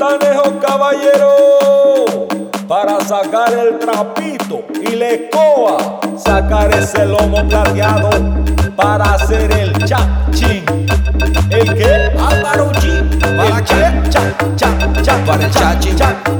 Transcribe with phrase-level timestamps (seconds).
[0.00, 2.26] Cantanejo caballero
[2.66, 8.08] para sacar el trapito y la escoba, sacar ese lomo plateado
[8.76, 10.64] para hacer el chachín.
[11.50, 12.10] ¿El qué?
[12.18, 13.36] Álvaro G.
[13.36, 14.08] ¿Para qué?
[14.08, 16.39] Cha, cha, cha, para el chachín.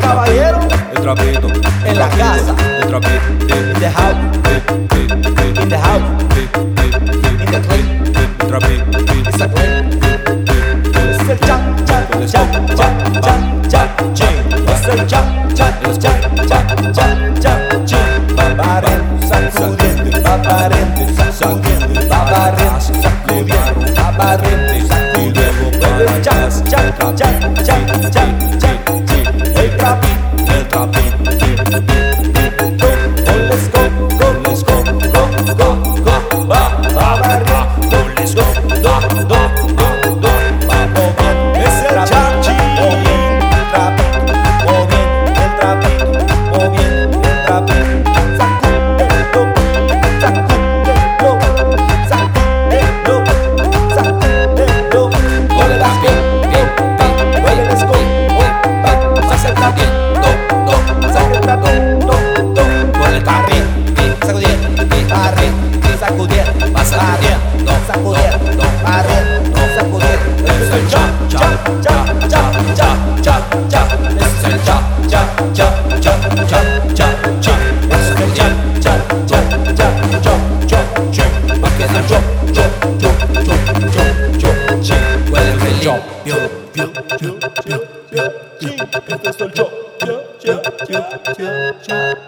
[0.00, 0.58] Caballero,
[0.94, 1.39] el trapito.
[2.20, 2.52] casa.
[2.54, 4.20] They drop it in the house,
[5.56, 7.84] in the house, in the club.
[8.14, 8.80] They drop it,
[9.26, 9.72] it's a club.
[10.52, 12.46] It's Você jam, jam, jam,
[12.76, 12.92] jam.
[13.72, 13.84] já, já,
[14.18, 14.34] jam,
[14.66, 15.20] Você já,
[15.54, 16.12] jam, jam,
[16.50, 17.12] jam, jam.
[17.40, 17.54] já,
[17.90, 18.00] já.
[18.36, 21.02] Babarento, sacudendo, babarento,
[21.32, 25.64] sacudendo, babarento, sacudendo, babarento, sacudendo.
[25.80, 26.36] Você já,
[26.68, 27.34] jam, jam,
[27.64, 27.80] jam,
[28.12, 28.19] jam.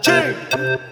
[0.03, 0.92] Ching!